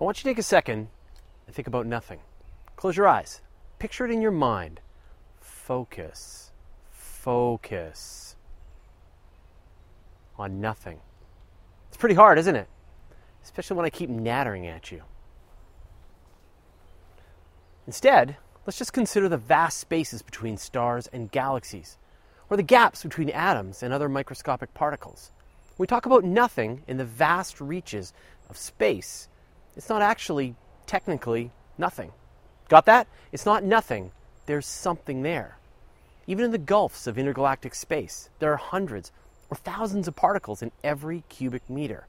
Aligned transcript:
I 0.00 0.04
want 0.04 0.18
you 0.18 0.24
to 0.24 0.30
take 0.30 0.38
a 0.38 0.42
second 0.42 0.88
and 1.46 1.54
think 1.54 1.68
about 1.68 1.86
nothing. 1.86 2.20
Close 2.76 2.96
your 2.96 3.08
eyes. 3.08 3.40
Picture 3.78 4.04
it 4.04 4.10
in 4.10 4.20
your 4.20 4.30
mind. 4.30 4.80
Focus. 5.40 6.50
Focus 6.90 8.36
on 10.38 10.60
nothing. 10.60 11.00
It's 11.88 11.96
pretty 11.96 12.14
hard, 12.14 12.38
isn't 12.38 12.56
it? 12.56 12.68
Especially 13.42 13.76
when 13.76 13.86
I 13.86 13.90
keep 13.90 14.10
nattering 14.10 14.66
at 14.66 14.92
you. 14.92 15.02
Instead, 17.86 18.36
let's 18.66 18.78
just 18.78 18.92
consider 18.92 19.28
the 19.28 19.38
vast 19.38 19.78
spaces 19.78 20.20
between 20.20 20.58
stars 20.58 21.06
and 21.06 21.30
galaxies, 21.30 21.96
or 22.50 22.56
the 22.56 22.62
gaps 22.62 23.02
between 23.02 23.30
atoms 23.30 23.82
and 23.82 23.94
other 23.94 24.08
microscopic 24.08 24.74
particles. 24.74 25.30
We 25.78 25.86
talk 25.86 26.04
about 26.04 26.24
nothing 26.24 26.82
in 26.86 26.96
the 26.96 27.04
vast 27.04 27.60
reaches 27.60 28.12
of 28.50 28.56
space, 28.56 29.28
it's 29.76 29.88
not 29.88 30.02
actually 30.02 30.54
technically 30.86 31.50
nothing. 31.78 32.12
Got 32.68 32.86
that? 32.86 33.06
It's 33.32 33.46
not 33.46 33.62
nothing. 33.62 34.10
There's 34.46 34.66
something 34.66 35.22
there. 35.22 35.58
Even 36.26 36.44
in 36.44 36.50
the 36.50 36.58
gulfs 36.58 37.06
of 37.06 37.18
intergalactic 37.18 37.74
space, 37.74 38.30
there 38.38 38.52
are 38.52 38.56
hundreds 38.56 39.12
or 39.50 39.56
thousands 39.56 40.08
of 40.08 40.16
particles 40.16 40.62
in 40.62 40.72
every 40.82 41.22
cubic 41.28 41.68
meter. 41.70 42.06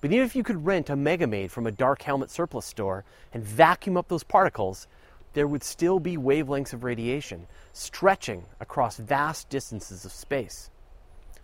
But 0.00 0.12
even 0.12 0.24
if 0.24 0.36
you 0.36 0.42
could 0.42 0.64
rent 0.64 0.88
a 0.88 0.94
Megamaid 0.94 1.50
from 1.50 1.66
a 1.66 1.72
dark 1.72 2.02
helmet 2.02 2.30
surplus 2.30 2.64
store 2.64 3.04
and 3.32 3.42
vacuum 3.42 3.96
up 3.96 4.08
those 4.08 4.22
particles, 4.22 4.86
there 5.32 5.46
would 5.46 5.62
still 5.62 6.00
be 6.00 6.16
wavelengths 6.16 6.72
of 6.72 6.84
radiation 6.84 7.46
stretching 7.72 8.44
across 8.60 8.96
vast 8.96 9.48
distances 9.48 10.04
of 10.04 10.12
space. 10.12 10.70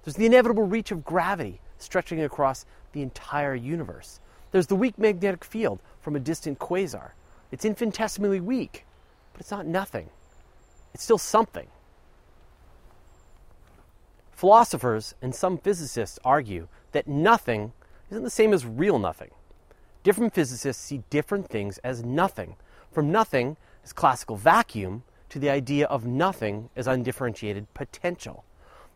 There's 0.04 0.16
the 0.16 0.26
inevitable 0.26 0.64
reach 0.64 0.90
of 0.90 1.04
gravity 1.04 1.60
stretching 1.78 2.22
across 2.22 2.64
the 2.92 3.02
entire 3.02 3.54
universe. 3.54 4.20
There's 4.52 4.66
the 4.66 4.76
weak 4.76 4.98
magnetic 4.98 5.44
field 5.44 5.80
from 6.00 6.16
a 6.16 6.20
distant 6.20 6.58
quasar. 6.58 7.10
It's 7.50 7.64
infinitesimally 7.64 8.40
weak, 8.40 8.84
but 9.32 9.40
it's 9.40 9.50
not 9.50 9.66
nothing. 9.66 10.08
It's 10.94 11.04
still 11.04 11.18
something. 11.18 11.68
Philosophers 14.32 15.14
and 15.22 15.34
some 15.34 15.58
physicists 15.58 16.18
argue 16.24 16.68
that 16.92 17.08
nothing 17.08 17.72
isn't 18.10 18.22
the 18.22 18.30
same 18.30 18.52
as 18.52 18.66
real 18.66 18.98
nothing. 18.98 19.30
Different 20.02 20.34
physicists 20.34 20.82
see 20.82 21.02
different 21.10 21.48
things 21.48 21.78
as 21.78 22.04
nothing, 22.04 22.56
from 22.92 23.10
nothing 23.10 23.56
as 23.82 23.92
classical 23.92 24.36
vacuum 24.36 25.02
to 25.30 25.38
the 25.38 25.50
idea 25.50 25.86
of 25.86 26.06
nothing 26.06 26.70
as 26.76 26.86
undifferentiated 26.86 27.72
potential. 27.74 28.44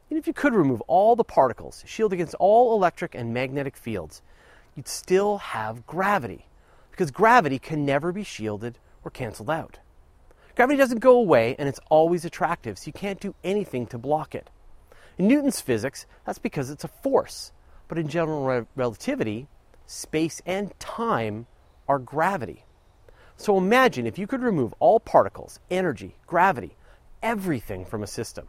And 0.08 0.19
if 0.19 0.27
you 0.27 0.33
could 0.33 0.55
remove 0.55 0.80
all 0.83 1.17
the 1.17 1.24
particles, 1.24 1.84
shield 1.86 2.12
against 2.12 2.34
all 2.34 2.74
electric 2.74 3.14
and 3.14 3.33
magnetic 3.33 3.77
fields, 3.77 4.22
you'd 4.81 4.89
still 4.89 5.36
have 5.36 5.86
gravity, 5.86 6.47
because 6.91 7.11
gravity 7.11 7.59
can 7.59 7.84
never 7.84 8.12
be 8.12 8.25
shielded 8.25 8.78
or 9.05 9.11
canceled 9.11 9.50
out. 9.50 9.78
Gravity 10.56 10.78
doesn't 10.78 11.00
go 11.00 11.19
away 11.19 11.55
and 11.59 11.69
it's 11.69 11.81
always 11.91 12.25
attractive, 12.25 12.78
so 12.78 12.86
you 12.86 12.95
can't 12.95 13.20
do 13.20 13.34
anything 13.45 13.86
to 13.89 13.98
block 13.98 14.34
it. 14.34 14.48
In 15.19 15.28
Newton's 15.28 15.61
physics, 15.61 16.06
that's 16.25 16.39
because 16.39 16.70
it's 16.70 16.83
a 16.84 16.89
force. 16.89 17.53
But 17.89 17.98
in 17.98 18.08
general 18.08 18.47
re- 18.47 18.67
relativity, 18.75 19.48
space 19.86 20.41
and 20.47 20.73
time 20.81 21.47
are 21.86 21.98
gravity. 21.98 22.64
So 23.36 23.58
imagine 23.58 24.06
if 24.06 24.19
you 24.19 24.27
could 24.27 24.41
remove 24.41 24.73
all 24.78 24.98
particles, 24.98 25.61
energy, 25.70 26.17
gravity, 26.27 26.75
everything 27.23 27.84
from 27.84 28.03
a 28.03 28.06
system. 28.06 28.47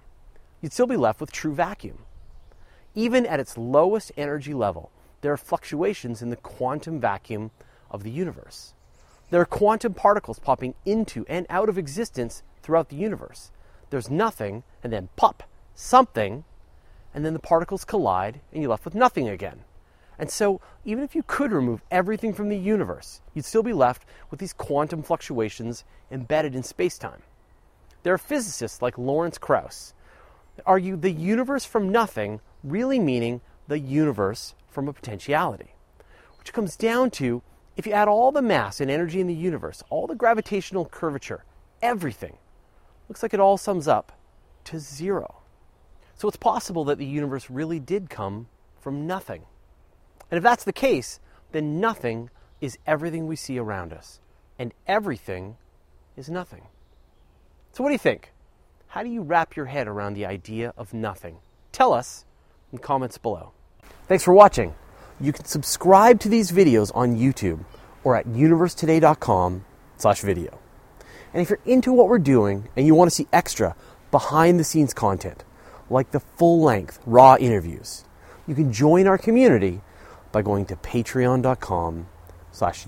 You'd 0.61 0.71
still 0.71 0.87
be 0.87 0.95
left 0.95 1.19
with 1.19 1.33
true 1.33 1.53
vacuum. 1.53 1.97
Even 2.95 3.25
at 3.25 3.41
its 3.41 3.57
lowest 3.57 4.13
energy 4.15 4.53
level, 4.53 4.91
there 5.21 5.31
are 5.31 5.37
fluctuations 5.37 6.21
in 6.21 6.29
the 6.29 6.35
quantum 6.35 6.99
vacuum 6.99 7.51
of 7.89 8.03
the 8.03 8.11
universe. 8.11 8.73
There 9.29 9.41
are 9.41 9.45
quantum 9.45 9.93
particles 9.93 10.39
popping 10.39 10.73
into 10.85 11.25
and 11.29 11.45
out 11.49 11.69
of 11.69 11.77
existence 11.77 12.43
throughout 12.61 12.89
the 12.89 12.95
universe. 12.95 13.51
There's 13.89 14.09
nothing, 14.09 14.63
and 14.83 14.91
then 14.91 15.09
pop, 15.15 15.43
something, 15.73 16.43
and 17.13 17.25
then 17.25 17.33
the 17.33 17.39
particles 17.39 17.85
collide, 17.85 18.41
and 18.51 18.61
you're 18.61 18.71
left 18.71 18.85
with 18.85 18.95
nothing 18.95 19.29
again. 19.29 19.61
And 20.17 20.29
so, 20.29 20.61
even 20.85 21.03
if 21.03 21.15
you 21.15 21.23
could 21.23 21.51
remove 21.51 21.81
everything 21.89 22.33
from 22.33 22.49
the 22.49 22.57
universe, 22.57 23.21
you'd 23.33 23.45
still 23.45 23.63
be 23.63 23.73
left 23.73 24.05
with 24.29 24.39
these 24.39 24.53
quantum 24.53 25.01
fluctuations 25.01 25.83
embedded 26.11 26.55
in 26.55 26.61
spacetime. 26.61 27.21
There 28.03 28.13
are 28.13 28.19
physicists 28.19 28.81
like 28.81 28.97
Lawrence 28.97 29.37
Krauss 29.37 29.93
that 30.55 30.63
argue 30.65 30.95
the 30.95 31.11
universe 31.11 31.65
from 31.65 31.91
nothing 31.91 32.39
really 32.63 32.99
meaning 32.99 33.41
the 33.67 33.79
universe 33.79 34.53
from 34.71 34.87
a 34.87 34.93
potentiality, 34.93 35.75
which 36.39 36.53
comes 36.53 36.75
down 36.75 37.11
to 37.11 37.43
if 37.77 37.85
you 37.85 37.93
add 37.93 38.07
all 38.07 38.31
the 38.31 38.41
mass 38.41 38.81
and 38.81 38.89
energy 38.89 39.19
in 39.19 39.27
the 39.27 39.33
universe, 39.33 39.83
all 39.89 40.07
the 40.07 40.15
gravitational 40.15 40.85
curvature, 40.85 41.45
everything, 41.81 42.37
looks 43.07 43.23
like 43.23 43.33
it 43.33 43.39
all 43.39 43.57
sums 43.57 43.87
up 43.87 44.11
to 44.65 44.79
zero. 44.79 45.41
So 46.15 46.27
it's 46.27 46.37
possible 46.37 46.83
that 46.85 46.97
the 46.97 47.05
universe 47.05 47.49
really 47.49 47.79
did 47.79 48.09
come 48.09 48.47
from 48.79 49.07
nothing. 49.07 49.43
And 50.29 50.37
if 50.37 50.43
that's 50.43 50.63
the 50.63 50.73
case, 50.73 51.19
then 51.51 51.79
nothing 51.79 52.29
is 52.59 52.77
everything 52.85 53.27
we 53.27 53.35
see 53.35 53.57
around 53.57 53.91
us, 53.91 54.19
and 54.57 54.73
everything 54.87 55.57
is 56.15 56.29
nothing. 56.29 56.67
So, 57.71 57.83
what 57.83 57.89
do 57.89 57.93
you 57.93 57.99
think? 57.99 58.33
How 58.87 59.03
do 59.03 59.09
you 59.09 59.21
wrap 59.21 59.55
your 59.55 59.65
head 59.65 59.87
around 59.87 60.13
the 60.13 60.25
idea 60.25 60.73
of 60.77 60.93
nothing? 60.93 61.37
Tell 61.71 61.93
us 61.93 62.25
in 62.71 62.77
comments 62.77 63.17
below. 63.17 63.53
Thanks 64.07 64.23
for 64.23 64.33
watching. 64.33 64.73
You 65.19 65.33
can 65.33 65.45
subscribe 65.45 66.19
to 66.21 66.29
these 66.29 66.51
videos 66.51 66.91
on 66.95 67.17
YouTube 67.17 67.65
or 68.03 68.15
at 68.15 68.25
universetoday.com/video. 68.27 70.59
And 71.33 71.41
if 71.41 71.49
you're 71.49 71.59
into 71.65 71.93
what 71.93 72.09
we're 72.09 72.19
doing 72.19 72.67
and 72.75 72.85
you 72.85 72.93
want 72.95 73.09
to 73.09 73.15
see 73.15 73.27
extra 73.31 73.75
behind 74.11 74.59
the 74.59 74.63
scenes 74.63 74.93
content, 74.93 75.43
like 75.89 76.11
the 76.11 76.19
full 76.19 76.61
length 76.61 76.99
raw 77.05 77.37
interviews, 77.39 78.03
you 78.47 78.55
can 78.55 78.73
join 78.73 79.07
our 79.07 79.17
community 79.17 79.81
by 80.31 80.41
going 80.41 80.65
to 80.65 80.75
patreon.com 80.75 82.07
slash. 82.51 82.85